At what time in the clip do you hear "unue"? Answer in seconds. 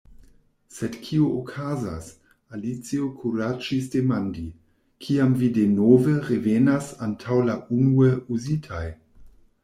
7.81-8.09